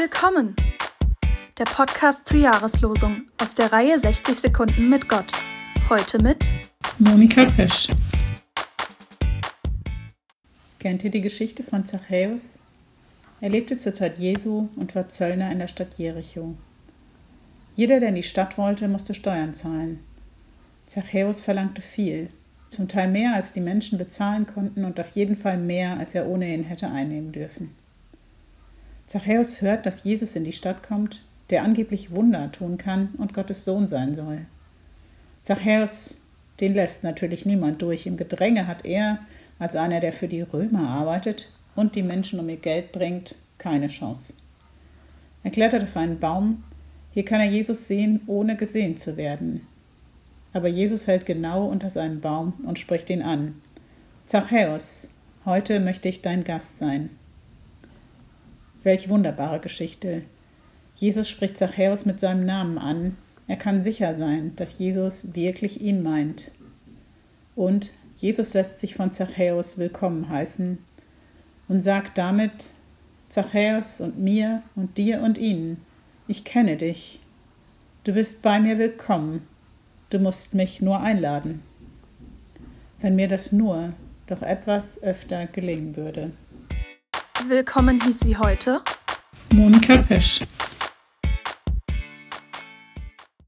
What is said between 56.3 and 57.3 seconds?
Gast sein.